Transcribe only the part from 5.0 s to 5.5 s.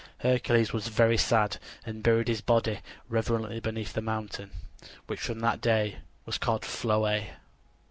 which from